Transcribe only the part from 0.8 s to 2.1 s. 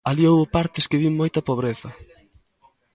que vin moita pobreza.